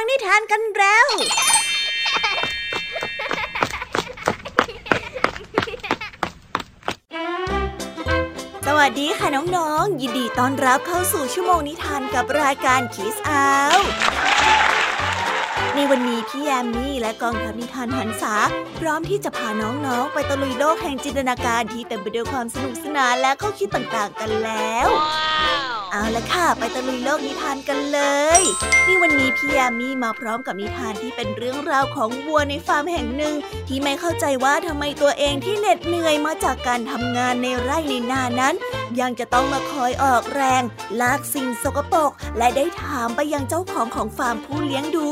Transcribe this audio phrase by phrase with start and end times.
[0.00, 1.06] ฟังนิทานกันแล้ว
[8.66, 13.78] สวัสดีค่ะน้องๆ ยินดีต้อนรับเข้าสู่ชั่วโมงนิทานกับรายการคิสอาว
[15.74, 18.34] ในวันนี้พี่แอมมี่และกองทัพนิทานหันษา
[18.78, 24.88] พร้อมที่จะพาน้องๆ ไปตะลุยโลกแห่งจินตนาการที่เต็มไปด้วยความสนุกสนานและข้อคิดต่างๆกันแล้ว
[25.92, 28.00] เอาละค่ะ ไปตะลุยโลกนิทานกันเล
[28.40, 28.42] ย
[28.86, 33.34] นี่วันนี้พี่ยามีมาพร้อมกับนิทานที่เป็นเรื่องราวของวัวในฟาร์มแห่งหนึ่ง
[33.68, 38.54] ที่ไม่เข้าใจว่าทำไมตัวเองที่เหน็ดเหนื่อยมาจากการทำงานในไร่ในนานั้น
[39.00, 40.62] ยังจะต้องมาคอยออกแรง
[41.00, 45.06] ลากสิ่งสกปรกและได้ถามไปยังเจ้าของของฟาร์มผู้เลี้ยงดู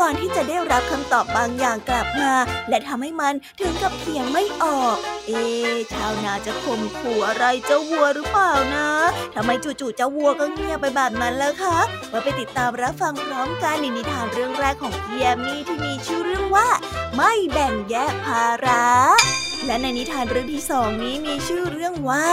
[0.00, 2.32] ก่อนที่จะได้รับคำตอบบางอย่างกลับมา
[2.68, 5.44] และทำให้มันถึงกับเถียงไม่ออก เอ๊
[5.92, 8.88] ชาวนาจะข่มขู่อะไรเจ้าวัวหรือเปล่านะ
[9.34, 11.78] ทำไมจู่ๆเจ้าวัวก็เงียบไปแบบนั้นแล้วคะ
[12.12, 16.68] มาไปติดตามรับฟังพร้อมกันในนิทานเรื่องแรกของพี่แยมมี่ที่มีชื่อเรื่องว่า
[17.16, 22.26] ไม่แบ่งแยกภาระ และในนิทานเรื่องที่สองนี้มีชื่อเรื่องว่า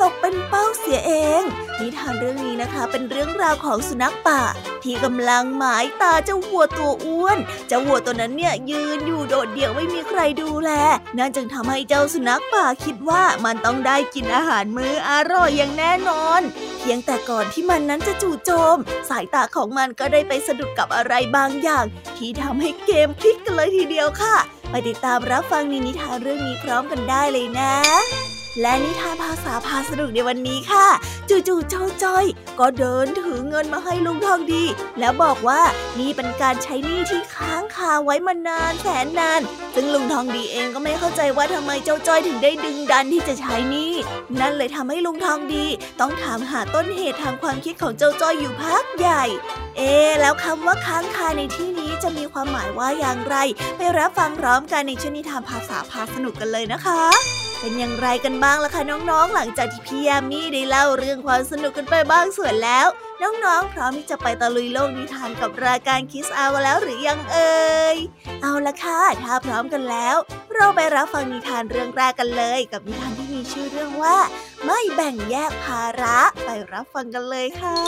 [0.00, 1.42] ตกเป็นเป้าเสียเอง
[1.80, 4.42] นิทานเรื่องนี้นะคะ เป็นเรื่องราวของสุนัขป่า
[4.82, 7.38] ที่กำลังหมายตาเจ้าวัวตัวอ้วน
[7.68, 10.70] เจ้าวัวตัวนั้นเนี่ยยืนอยู่โดดเดี่ยวไม่มีใครดูแล
[11.18, 16.40] นั่นจึงทำให้เจ้าสุนัขป่าคิดว่ามันต้องได้กินอาหารมื้ออร่อยอย่างแน่นอน
[16.80, 18.76] เพียงแต่ก่อนที่มันนั้นจะจู่โจม
[19.08, 21.84] สายตาของมันก็ได้ไปสะดุดกับอะไรบางอย่าง
[22.16, 24.36] ที่ทำให้เกมพลิกกันเลยทีเดียวค่ะ
[24.72, 27.74] ไปติดตามรับฟังในนิทานเรื่องนี้พร้อมกันได้เลยนะ
[28.60, 30.86] และนิทานภาษาพาสนุกในวันนี้ค่ะ
[31.28, 32.24] จู่ๆเจ้าจ้อย
[32.58, 34.64] ก็เดินถือเงินมาให้ลุงทองดี
[34.98, 35.60] แล้วบอกว่า
[35.98, 39.40] นี่เป็นการใช้หนี้ที่ค้างาไว้มานานแสนนาน
[39.74, 43.92] ซึ่งลุงทองดีเองก็ไม่เข้าใจว่าทำไมเจ้าจ้อยถึงได้ดึงดันที่จะใช้นี้
[44.40, 45.64] นั่นเลยทำให้ลุงทองดี
[46.00, 49.24] ต้องถามหาต้นเหตุทางความคิดของเจ้าจ้อยอยู่พักใหญ่
[49.76, 53.36] เอ๊แล้วคำว่าค้างคาในที่นี้จะมีความหมายว่าอย่างไร
[53.76, 62.86] ไปรับฟังพร้อมกันในชนิทานภาษาพาสนุกกันเลยนะคะ เป็นอย่างไรกันบ้างล่ะคะน้องๆ หลังจากที่พี่ยามีได้เล่าเรื่องความสนุกกันไปบ้างส่วนแล้ว
[63.22, 67.96] น้องๆ พร้อมที่จะไปตะลุยโลกนิทานกับรายการคิสอาแล้วหรือยังเอ่ย
[68.42, 70.16] เอาละค่ะ ถ้าพร้อมกันแล้ว
[70.54, 74.16] เราไปรับฟังนิทานเรื่องแรกกันเลย กับนิทานที่มีชื่อเรื่องว่า
[74.64, 77.78] ไม่แบ่งแยกภาระ ไปรับฟังกันเลยค่ะ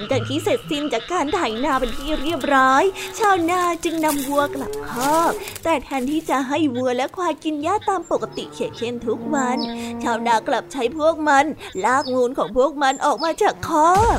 [0.00, 2.84] ลังจากที่เสร็จสิ้นจากการไถนาเป็นที่เรียบร้อย
[3.18, 5.32] ชาวนาจึงนำวัวกลับคอก
[5.64, 8.44] แต่แทนที่จะให้วัวและควายกินหญ้าตามปกติ
[8.78, 9.58] เช่นทุกวัน
[10.02, 11.44] ชาวนากลับใช้พวกมัน
[11.84, 14.18] ลากงูนของพวกมันออกมาจากคอก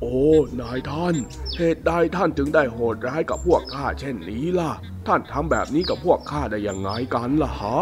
[0.00, 0.18] โอ้
[0.60, 1.14] นายท่าน
[1.56, 4.72] เหตุใดท่านถึงได้โหดร้ายกับพวกข้าเช่นนี้ล่ะ
[5.08, 7.78] ท่านทำแบบนี้กับพวกข้าได้ยังไงกันล่ะฮะ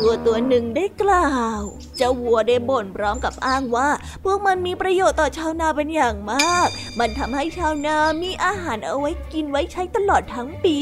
[0.00, 1.30] วัวตัวหนึ่งได้กล่า
[1.60, 1.62] ว
[1.96, 3.88] เจ้าวัวได้บ่นพร้อมกับอ้างว่า
[4.24, 6.68] พวกมันมีประโยชน์ต่อชาวนาเป็นอย่างมาก
[6.98, 10.78] มันทำให้ชาวนามีอาหารเอาไว้กินไว้ใช้ตลอดทั้งปี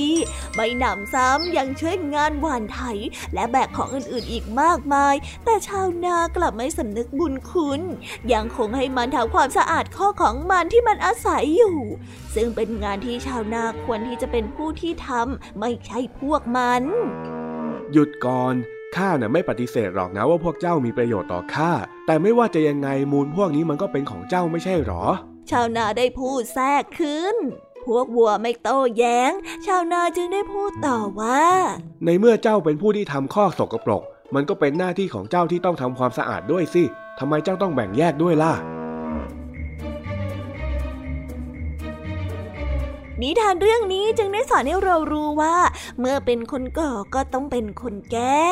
[0.54, 2.80] ไม่หนำซ้ำยังช่วยงานหว่านไถ
[3.34, 7.80] และแบกของอื่นๆอีกมากมาย แต่ชาวนากลับไม่สำนึกบุญคุณ
[8.32, 11.78] ยังคงให้มันทำความสะอาดข้อของมันที่มันอาศัยอยู่
[12.34, 16.82] ซึ่งเป็นงานที่ชาวนาควรที่จะเป็นผู้ที่ทำไม่ใช่พวกมัน
[17.92, 18.54] หยุดก่อน
[18.96, 21.72] ข้าน่ะไม่ปฏิเสธหรอกนะว่าพวกเจ้ามีประโยชน์ต่อข้า
[22.06, 25.04] แต่ไม่ว่าจะยังไงมูลพวกนี้มันก็เป็นของเจ้าไม่ใช่หรอ
[25.50, 27.34] ชาวนาได้พูดแทรกขึ้น
[27.84, 29.32] พวกวัวไม่โต้แย้ง
[29.66, 31.44] ชาวนาจึงได้พูดต่อว่า
[32.04, 34.02] ในเมื่อเจ้าเป็นผู้ที่ทำข้อสกปรก
[34.34, 36.84] มันก็เป็นหน้าที่ของเจ้าที่ต้องทำความสะอาดด้วยสิ
[37.18, 38.54] ทำไมเจ้าต้องแบ่งแยกด้วยล่ะ
[43.22, 45.56] นิทานเรื่องนี้จึงได้สอนให้เรารู้ว่า
[46.00, 48.46] เมื่อเป็นคนก่อก็ต้องเป็นคนแก้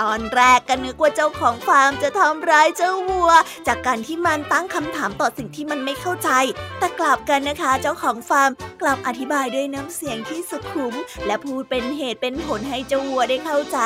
[0.00, 3.30] ตอนแรกก็นึกว่าเจ้าของฟาร์มจะทำร้ายเจ้าวัว
[3.66, 6.30] จากการที่มันตั้งคำถามต่อสิ่งที่มันไม่เข้าใจ
[6.78, 8.50] แต่กลับกันนะคะ เจ้าของฟาร์ม
[8.80, 10.94] กลับอธิบายด้วยน้ำเสียงที่สุขุม
[11.26, 13.78] และพูดเป็นเหตุเป็นผลให้เจ้าวัวได้เข้าใจ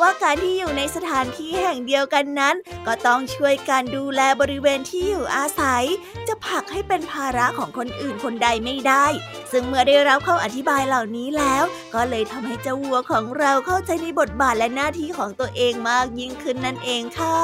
[0.00, 2.54] ว่าการที่อยู่ในสถานที่แห่งเดียวกันนั้น
[2.86, 5.84] ก็ต้องช่วยกันดูแลบริเวณที่อยู่อาศัย
[6.28, 9.06] จะผลักให้เป็นภาระของคนอื่นคนใดไม่ได้
[9.52, 11.64] ซึ่งเมื่อได้รับคำอธิบายเหล่านี้แล้ว
[11.94, 17.38] ก็เลยทำให้เจ้าวัวของเราเข้าใจในบทบาทและหน้าที่ของตัวเองเองมากยิ่งขึ้นนั่นเองค่ะ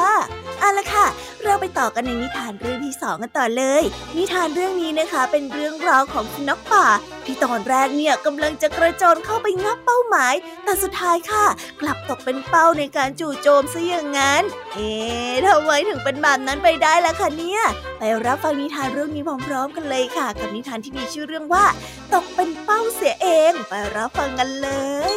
[0.60, 1.06] เอาละค่ะ
[1.44, 3.82] เราไปต่อกันในนิทานเรื่องที่สองกันต่อเลย
[4.16, 6.86] นิทานเรื่องนี้นะคะ เป็นเรื่องราวของสุนัขป่า
[7.26, 10.34] ที่ตอนแรกเนี่ยกำลังจะกระโจนเข้าไปงับเป้าหมาย
[10.64, 11.46] แต่สุดท้ายค่ะ
[11.80, 14.42] กลับตกเป็นเป้าในการจู่โจมซะอย่างนั้น
[14.74, 17.62] เอ๊ะทำไมถึงเป็นแบบนั้นไปได้ล่ะคะเนี่ย
[17.98, 21.64] ไปรับฟังนิทานเรื่องนี้พร้อมๆกันเลยค่ะ กับนิทานที่มีชื่อเรื่องว่า
[22.14, 24.68] ตกเป็นเป้าเสียเอง ไปรับฟังกันเล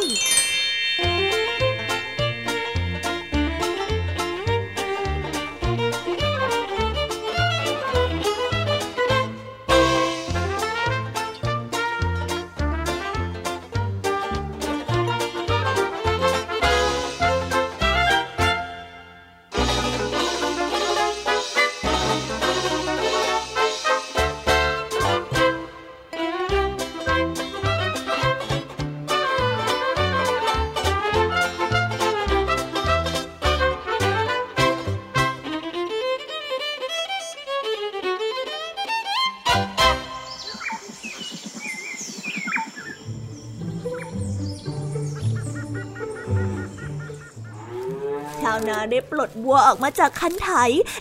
[48.50, 50.50] าวนาได้ปลดวัวออกมาจากคันไถ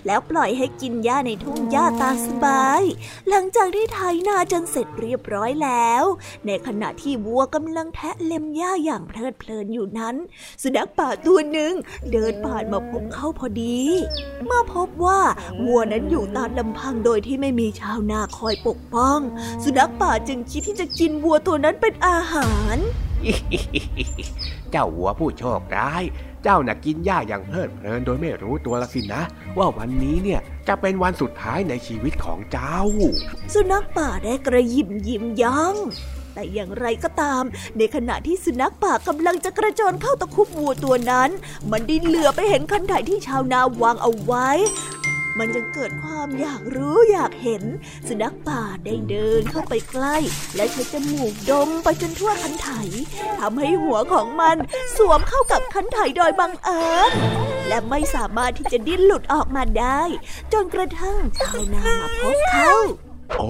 [0.05, 2.83] แล้วปล่อยให้กินหญ้าในทุ่งหญ้าตามสบาย
[3.29, 6.03] หลังจากที่ไถนาจนเสร็จเรียบร้อยแล้ว
[6.45, 10.15] ในขณะที่วัวกำลังแทะเล็มหญ้าอย่างเพลิดเพลินอยู่นั้น
[10.61, 11.73] สุนัขป่าตัวหนึ่ง
[12.11, 13.79] เดินผ่านมาพบเขาพอดี
[14.45, 15.21] เมื่อพบว่า
[15.65, 19.19] วัวนั้นอยู่ตามลำพังโดยที่ไม่มีชาวนาคอยปกป้อง
[19.63, 22.77] สุนัขป่าจึงคิดที่จะกินวัวตัวนั้นเป็นอาหาร
[24.71, 26.03] เจ้าวัวผู้โชคร้าย
[26.43, 29.21] เจ้าน่ะกินหญ้าอย่างเพลิดเพลินโดยไม่รู้ตัวละสินะ
[29.57, 32.79] ว่าวันนี้เนี่ยจะเป็นวันสุดท้ายในชีวิตของเจ้า
[33.53, 35.75] สุนัขป่าได้กระยิมยิ้มย่อง
[36.33, 37.43] แต่อย่างไรก็ตาม
[37.77, 41.29] ในขณะที่สุนัขป่ากำลังจะกระโจนเข้าตะคุบวัวตัวนั้น
[41.71, 44.49] มันได้เหลือไปเห็นคันไถที่ชาวนาวางเอาไว้
[45.37, 47.63] มันจึงเกิดความอยากรู้อยากเห็น
[48.07, 50.17] สุนัขป่าได้เดินเข้าไปใกล้
[50.55, 52.69] และใช้จมูกดมไปจนทั่วคันไถ
[53.39, 54.55] ทำให้หัวของมัน
[54.97, 57.11] สวมเข้ากับคันไถโดยบังเอิญ
[57.67, 60.01] และไม่สามารถที่จะดิ้นหลุดออกมาได้
[60.53, 62.71] จนกระทั่งชาวนามาพบเขา
[63.31, 63.49] โอ้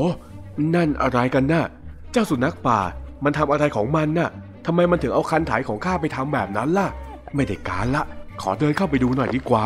[0.76, 1.66] นั่นอะไรกันนะ่ะ
[2.12, 2.80] เจ้าสุนัขป่า
[3.24, 4.30] มันทำอะไรของมันน่ะ
[4.66, 6.88] ทำไมมันถึงเอาคันไถของข้าไปทำแบบนั้นล่ะ
[7.36, 8.04] ไม่ได้การละ
[8.42, 9.66] ขอเดินเข้าไปดูหน่อยดีกว่า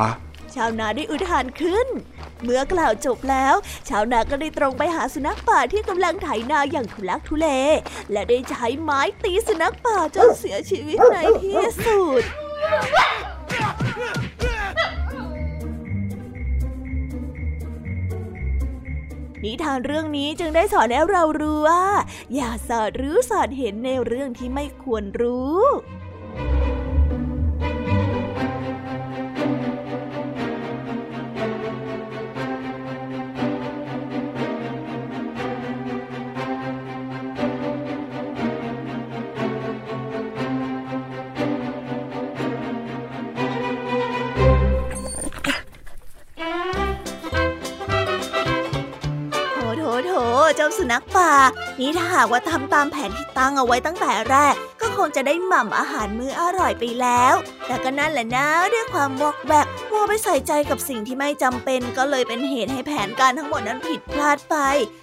[0.55, 1.87] ชาวนาได้อุทานขึ้น
[2.43, 3.55] เมื่อกล่าวจบแล้ว
[3.89, 7.47] ชาวนาก็ได้ตรงไปหาสุนัขป่าที่กำลังไถนาอย่างทุลักทุเล
[8.11, 12.23] และได้ใช้ไม้ตีสุนัขป่าจนเสียชีวิตในที่สุด
[19.43, 21.85] นิทานเรื่องนี้จึงได้สอนให้เรารู้ว่า
[22.35, 25.61] อย่าสอดหรือสอดเห็นในเรื่องที่ไม่ควรรู้
[51.85, 57.35] นี่ถ้าหากว่าทำตามแผนที่ตั้งเอาไว้ตั้งแต่แรก ก็คงจะได้หม่ำอาหารมื้ออร่อยไปแล้ว
[57.67, 64.55] แต่ก็นั่นแหละนะด้วยความวอกแวกมัวไปใส่ใจกับสิ่งที่ไม่จำเป็น ก็เลยเป็นเหตุให้แผนการทั้งหมดนั้นผิดพลาดไป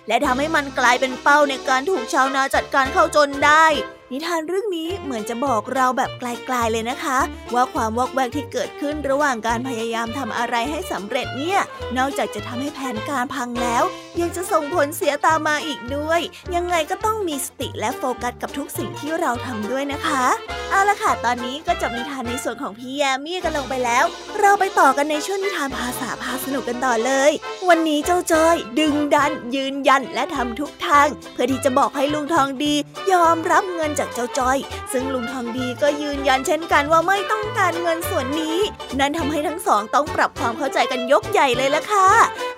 [0.09, 3.67] และทำให้มันกลายเป็นเป้าในการถูกชาวนาจัดการเข้าจนได้
[4.13, 7.19] นิทานเรื่องนี้เหมือนจะบอกเราแบบไกลๆเลยนะคะ
[7.55, 11.61] ว่าความวอกแวกที่เกิดขึ้นระหว่างการพยายามทำอะไรให้สำเร็จเนี่ย
[11.97, 13.85] นอกจากจะทำให้แผนการพังแล้ว
[14.21, 16.21] ยังจะส่งผลเสียตามมาอีกด้วย
[16.55, 20.25] ยังไงก็ต้องมีสติและโฟกัสกับทุกสิ่งที่เราทำด้วยนะคะ
[20.71, 24.05] เอาละค่ะ ตอนนี้ก็จบนิทานในส่วนของพี่แยมมี่กันลงไปแล้ว
[24.41, 27.31] เราไปต่อกันในช่วงนิทานภาษาพาสนุกกันต่อเลย
[27.69, 32.75] วันนี้เจ้าจ้อย ดึงดัน ยืนยันและทำทุกทาง เพื่อที่จะบอกให้ลุงทองดี
[33.13, 34.59] ยอมรับเงินจากเจ้าจ้อย
[34.93, 38.59] ซึ่งลุงทองดีก็ยืนยันเช่นกันว่าไม่ต้องการเงินส่วนนี้
[38.99, 42.09] นั่นทำให้ทั้งสองต้องปรับความเข้าใจกันยกใหญ่เลยละค่ะ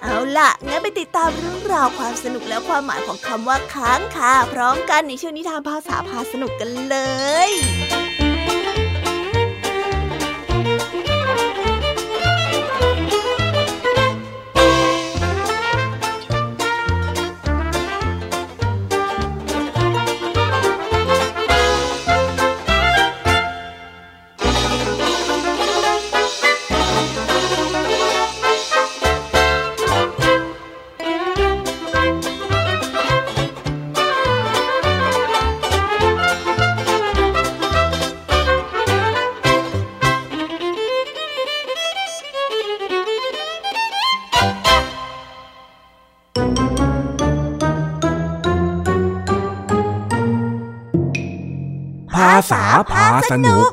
[0.02, 6.96] เอาล่ะ งั้นไปติดตามเรื่องราวความสนุกและความหมายของคำว่าค้างค่ะพร้อมกันในช่วงนิทานภาษาพาสนุกกันเล
[7.48, 8.01] ย
[53.30, 53.70] สนุก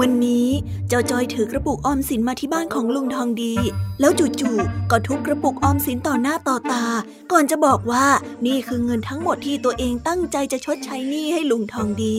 [0.00, 0.48] วันนี้
[0.88, 3.54] เจ้าจอยถือกระปุกออมสินมาที่บ้านของลุงทองดี
[4.00, 6.84] แล้วจู่ๆก็ทุบกระปุกออมสินต่อหน้าต่อตา
[7.32, 8.06] ก่อนจะบอกว่า
[8.46, 12.16] นี่คือเงินทั้งหมดที่ตัวเองตั้งใจจะชดใช้หนี้ให้ลุงทองดี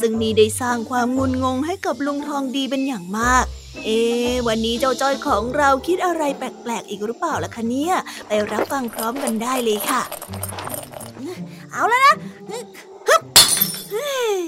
[0.00, 3.44] ซึ่งนี่ได้สร้างความงุนงงให้กับลุงทองดีเป็นอย่างมาก
[3.84, 4.00] เอ๊
[4.48, 7.94] วันนี้เจ้าจ้อยของเราคิดอะไรแปลกๆอีกหรือเปล่าล่ะคะเนี่ย
[8.26, 10.02] ไปรับฟังพร้อมกันได้เลยค่ะ
[11.72, 12.14] เอาแล้วนะ
[12.50, 13.22] ฮึบ
[13.90, 14.40] เฮ้ย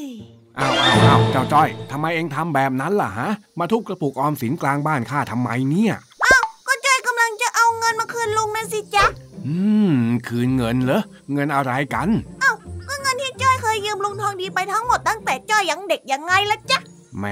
[0.59, 5.93] อ้าวอ้าวอ้าวเจ้าจ้อยทำไมเองทำแบบนั้นล่ะฮะ มาทุบกระปุกออมสินกลางบ้านข้าทำไมเนี่ย
[6.25, 9.07] อ้าวก็จ้อยกำลังจะเอาเงินมาคืนลุงนั่นสิจ๊ะ
[9.47, 9.57] อื
[9.93, 11.03] ม คืนเงินเหรอ
[11.33, 12.09] เงินอะไรกัน
[12.43, 12.57] อ้าว
[12.89, 16.79] ก็เงินที่จ้อยเคยยืมลุงทองดีไปทั้งหมดตั้งแต่จ้อยยังเด็กยังไงละจ๊ะ
[17.19, 17.27] แหม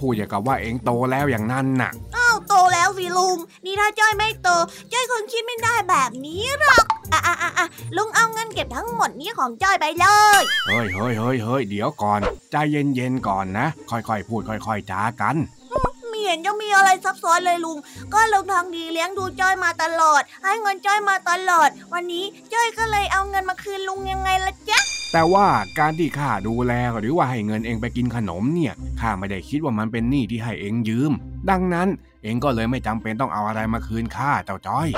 [0.00, 4.48] พูดอย่างกับว่าเองโตแล้วอย่างนั้นน่ะอ้าวโตแล้วสิลุง นี่ถ้าจ้อยไม่โต
[4.92, 7.66] จ้อยคงคิดไม่ได้แบบนี้หรอกอะอะอะอะ
[7.96, 10.06] ลุงเอาเงินเก็บทั้งหมดนี้ของจ้อยไปเล
[10.38, 15.36] ย เฮ้ยเฮ้ยเฮ้ยเฮ้ยเดี๋ยวก่อน ใจเย็นๆก่อนนะ ค่อยๆ พูดค่อย ๆจากัน
[16.08, 17.78] ไม่เห็นจะมีอะไรซับซ้อนเลยลุง
[18.12, 25.46] ก็ลุงทองดีเลี้ยงดูจ้อยมาตลอด ให้เงินจ้อยมาตลอด วันนี้จ้อยก็เลยเอาเงินมาคืนลุงยังไงล่ะจ๊ะ แต่ว่า
[25.78, 31.12] การที่ข้าดูแลหรือว่าให้เงินเองไปกินขนมเนี่ยข้าไม่ได้คิดว่ามันเป็นหนี้ที่ให้เองยืม
[31.50, 31.88] ดังนั้น
[32.22, 34.88] เองก็เลยไม่จำเป็นต้องเอาอะไรมาคืนข้าเจ้าจ้อย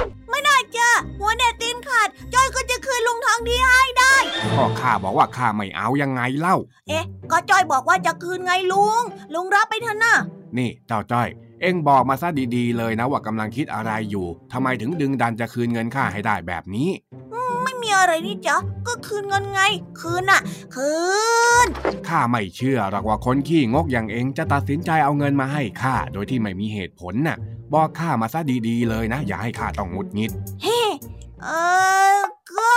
[0.77, 4.15] จ้ะหัวเด็ดตีนขาดจ้อยก็จะคืนลุงทองดีให้ได้
[4.57, 6.57] ก็ข้าบอกว่าข้าไม่เอายังไงเล่า
[6.89, 9.03] เอ๊ะ ก็จ้อยบอกว่าจะคืนไงลุง
[9.35, 10.15] ลุงรับไปเถอะนะ
[10.59, 11.29] นี่เจ้าจ้อย
[11.63, 16.89] เอ็งบอกมาซะดีๆเลยนะว่ากำลังคิดอะไรอยู่ทำไมถึงดึงดันจะคืนเงินข้าให้ได้แบบนี้
[17.67, 18.57] ไม่มีอะไรนี่จ๊ะ
[18.87, 19.61] ก็คืนเงินไง
[20.01, 20.41] คืนน่ะ
[20.75, 20.91] คื
[21.65, 21.67] น
[22.09, 27.37] ข้าไม่เชื่อหรอกว่าคนขี้งกอย่างเอ็งจะตัดสินใจเอาเงินมาให้ข้าโดยที่ไม่มีเหตุผลน่ะ
[27.73, 30.31] บอกข้ามาซะดีๆเลยนะ อย่าให้ข้าต้องหงุดหงิด
[30.63, 30.81] เฮ้
[31.43, 31.49] เอ
[32.15, 32.19] อ
[32.57, 32.73] ก็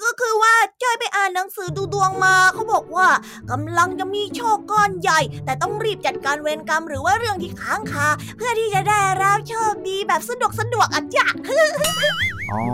[0.00, 3.08] ก็คือว่าจ้อยไปอ่านหนังสือดูดวงมาเขาบอกว่า
[3.50, 11.26] กำลังจะมีโชคก้อนใหญ่ แต่ต้องรีบจัดการเวรกรรมหรือว่าเรื่องที่ค้างคาเพื่อที่จะได้รับโชคดีแบบสะดวกสะดวกอะจ้ะ
[12.52, 12.64] อ๋อ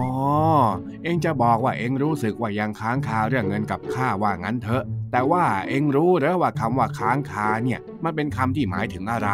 [1.05, 9.31] เอ็งจะบอกว่าเอ็งรู้สึกว่ายังค้างคาเรื่องเงินกับข้าว่างั้นเถอะ แต่ว่าเอ็งรู้หรือว่าคำว่าค้างคาเนี่ยมันเป็นคำที่หมายถึงอะไร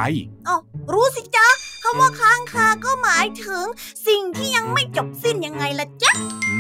[0.47, 0.57] เอ้า
[0.93, 1.49] รู้สิจ๊ะ
[1.83, 3.65] คำว่าค้างคาก็หมายถึง
[4.07, 6.13] สิ่งที่ยังไม่จบสิ้นยังไงล่ะจ๊ะ
[6.49, 6.59] อื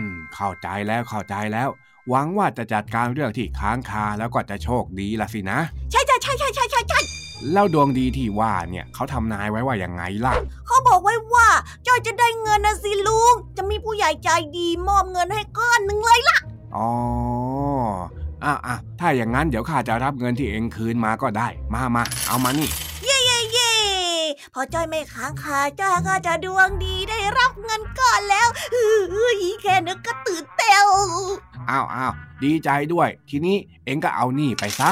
[0.00, 0.02] ม
[0.34, 1.68] เข้าใจแล้วเข้าใจแล้ว
[2.08, 5.58] หวังว่าจะจัดการเรื่องที่ค้างคาแล้วก็จะโชคดีละสินะ
[5.90, 7.19] ใช่ใช่ใช่ใช่ใช่ใช่ใช่
[7.52, 10.34] แล้วดวงดีที่ว่าเนี่ยเขาทำนายไว้ว่ายังไงล่ะ
[10.66, 11.48] เขาบอกไว้ว่า
[11.86, 16.38] จ้อยจะได้เงินนะสิลุง จะมีผู้ใหญ่ใจดีมอบเงินให้ก้อนหนึ่งเลยล่ะ
[16.76, 16.90] อ๋อ
[18.44, 22.68] อะอะถ้าอย่างนั้นเดี๋ยวข้าจะรับเงินที่เองคืนมาก็ได้ มามาเอามานี่
[23.04, 23.72] เย่เย่เย่
[24.54, 30.86] พอจ้อยไม่ค้างคาจ้อยก็จะดวงดีได้รับเงินก่อนแล้วเฮ้ยแค่นึกก็ตื่นเต้ว
[31.70, 32.12] อ้าวอ้าว
[32.44, 34.90] ดีใจด้วย ทีนี้เองก็เอานี่ไปซะ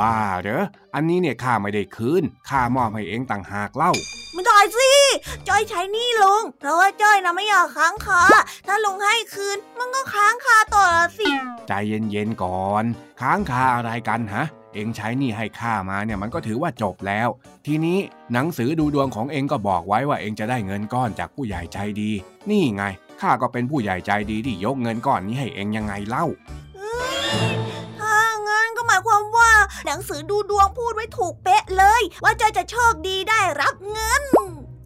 [0.00, 3.92] บ้าเหรอ อันนี้เนี่ยข้าไม่ได้คืน ข้ามอบให้เองต่างหากเล่า
[4.32, 4.90] ไม่ได้สิ
[5.48, 8.22] จ้อยใช้หนี่ลุง เพราะว่าจ้อยนะไม่อยากค้างคา
[8.66, 11.30] ถ้าลุงให้คืน มันก็ค้างคาต่อละสิ
[11.68, 12.84] ใจเย็นๆก่อน
[13.20, 17.28] ค้างคาอะไรกันฮะ เองใช้หนี่ให้ข้ามาเนี่ยมันก็ถือว่าจบแล้ว
[17.66, 17.98] ทีนี้
[18.32, 22.10] หนังสือดูดวงของเองก็บอกไว้ว่าเองจะได้เงินก้อนจากผู้ใหญ่ใจดี
[22.50, 22.84] นี่ไง
[23.20, 26.26] ข้าก็เป็นผู้ใหญ่ใจดีที่ยกเงินก้อนนี้ให้เองยังไงเล่า
[27.98, 29.25] ถ้างั้นก็หมายความว่า
[29.86, 34.22] หนังสือดูดวงพูดไว้ถูกเป๊ะเลย ว่าจ้อยจะโชคดีได้รับเงิน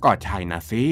[0.04, 0.84] ก็ใช่นะสิ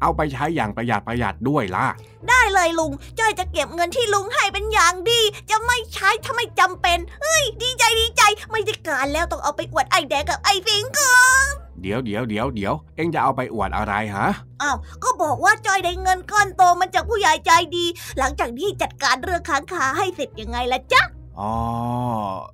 [0.00, 1.86] เอาไปใช้อย่างประหยัดประหยัดด้วยล่ะ
[2.28, 11.46] ได้เลยลุงจ้อยจะเก็บเงินที่ลุงให้เป็นอย่างดี จะไม่ใช้ถ้าไม่จำเป็น เฮ้ย ดีใจดีใจ ไม่ได้การแล้วต้องเอาไปอวดไอ้แดงกับไอ้สิงก่อน
[11.82, 14.28] เดี๋ยวเดี๋ยวเดี๋ยวเดี๋ยวเองจะเอาไปอวดอะไรฮะ
[14.62, 17.86] อ้าวก็บอกว่าจ้อยได้เงินก้อนโตมาจากผู้ใหญ่ใจดี
[18.18, 21.02] หลังจากที่จัดการเรื่องค้างคาให้เสร็จยังไงล่ะจ๊ะ
[21.40, 21.52] อ๋อ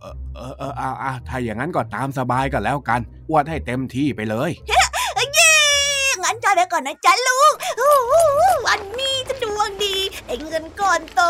[0.00, 4.82] เออเออเออเอาเอาถ้าอย่างนั้นก็ตามสบายก็แล้วกันอวดให้เต็มที่ไปเลยเย้
[6.22, 8.22] งั้นจ้อยไปก่อนนะจ๊ะลุงอู้หู
[8.66, 9.96] วันนี้จะดวงดี
[10.26, 11.20] ได้เงินก้อนโต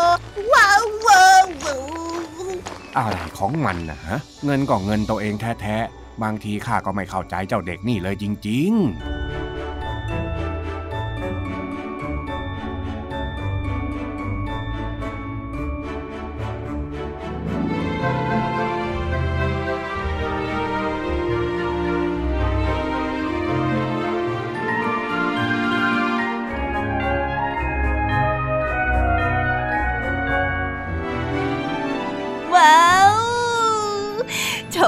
[0.53, 2.53] ว้าวว้าวว้าว
[2.97, 8.71] อะไรของมันนะฮะ เงินก็เงินตัวเองแท้ๆ บางทีข้าก็ไม่เข้าใจเจ้าเด็กนี่เลยจริง
[9.21, 9.22] ว้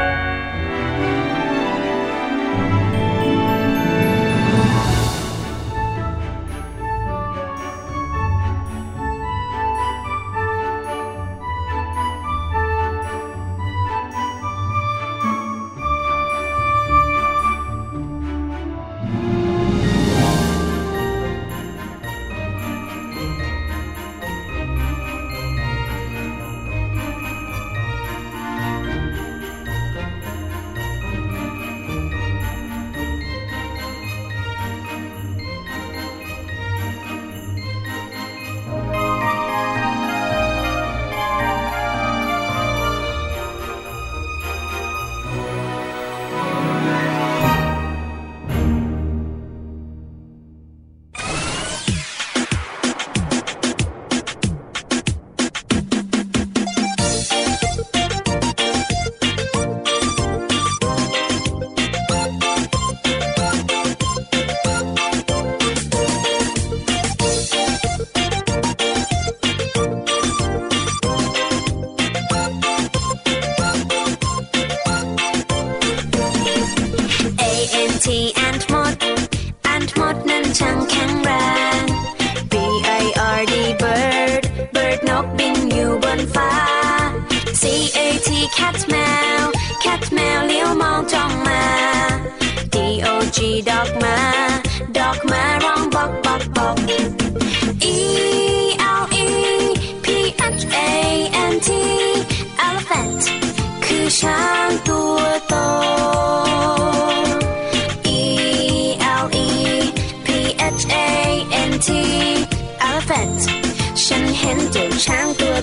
[0.00, 0.29] thank you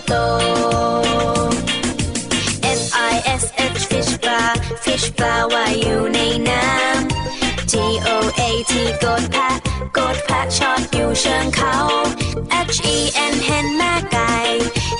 [0.05, 0.13] โต
[2.79, 2.81] F
[3.11, 3.43] I S
[3.77, 4.51] H fish bar
[4.83, 7.73] fish bar ว่ายอยู่ในน้ำ G
[8.07, 9.49] O A T กดแพะ
[9.97, 11.75] กดแพะชอตอยู่เชิงเขา
[12.75, 12.97] H E
[13.31, 14.33] N เห็นแม่ไก่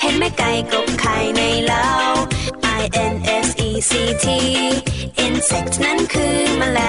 [0.02, 1.90] เห็นแม่ไก่กบไข่ในเล้า
[2.82, 3.92] I N S E C
[4.24, 4.26] T
[5.26, 6.80] insect นั้นคือแมล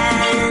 [0.47, 0.49] ง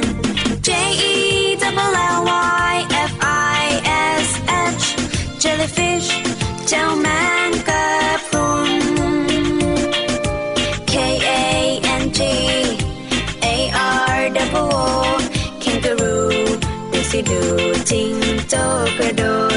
[17.91, 18.15] จิง
[18.51, 18.63] โจ้
[18.99, 19.48] กระโดด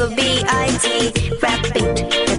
[0.00, 2.29] double B I T, rap it.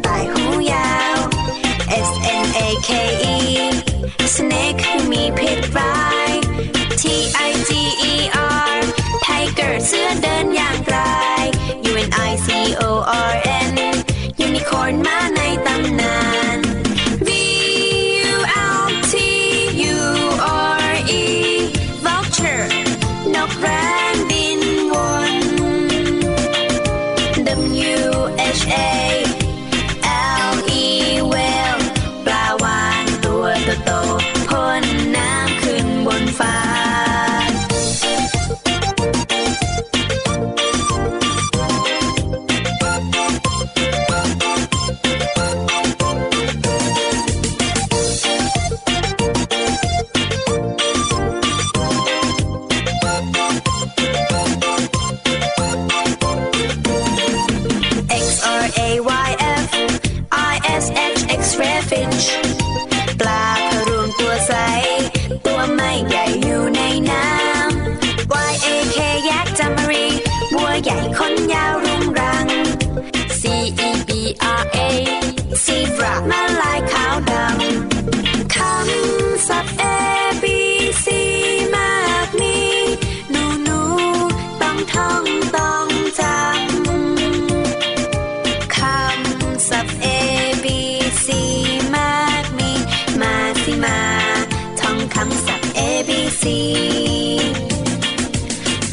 [96.42, 96.46] C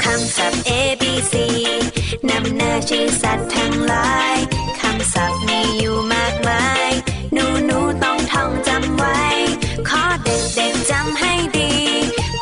[0.02, 1.34] คำศัพท์ A B C
[2.28, 4.36] นำหน้าชื่อสัตว์ทั้งหลาย
[4.80, 6.90] คำศัพท์มีอยู่มากมาย
[7.32, 9.22] หนูหนูต้องท่องจำไว้
[9.88, 11.72] ขอเด็กเด็กจำให้ดี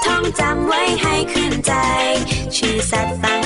[0.05, 1.75] ท่องจำไว้ให้ขึ้นใจ
[2.57, 3.43] ชื่อสัตว์ต่าง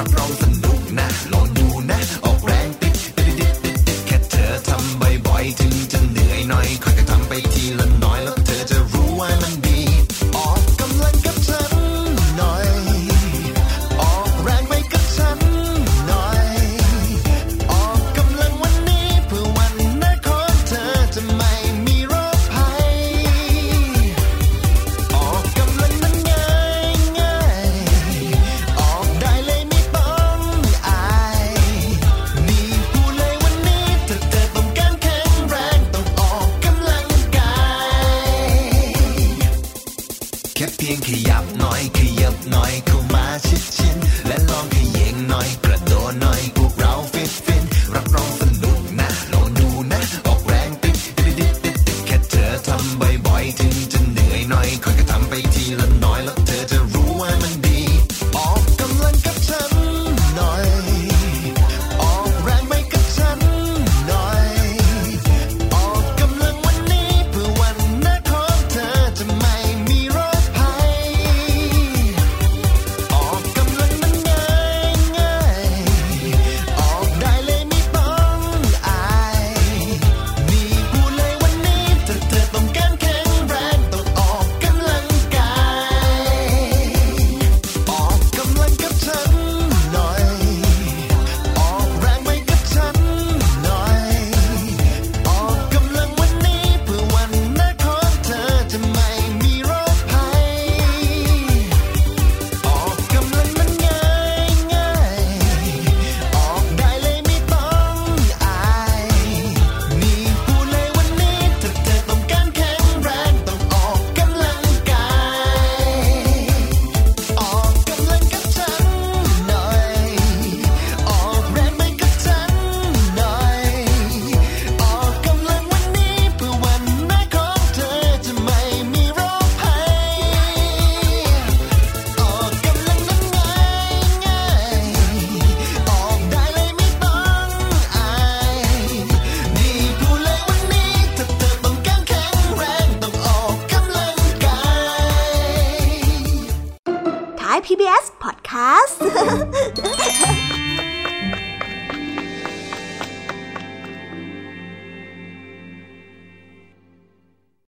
[0.00, 0.59] aplausen